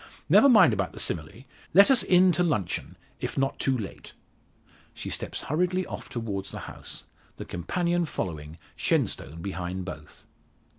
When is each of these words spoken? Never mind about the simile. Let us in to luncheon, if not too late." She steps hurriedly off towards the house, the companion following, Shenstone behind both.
Never 0.27 0.49
mind 0.49 0.73
about 0.73 0.93
the 0.93 0.99
simile. 0.99 1.43
Let 1.75 1.91
us 1.91 2.01
in 2.01 2.31
to 2.31 2.41
luncheon, 2.41 2.97
if 3.19 3.37
not 3.37 3.59
too 3.59 3.77
late." 3.77 4.13
She 4.95 5.11
steps 5.11 5.41
hurriedly 5.41 5.85
off 5.85 6.09
towards 6.09 6.49
the 6.49 6.61
house, 6.61 7.03
the 7.35 7.45
companion 7.45 8.07
following, 8.07 8.57
Shenstone 8.75 9.43
behind 9.43 9.85
both. 9.85 10.25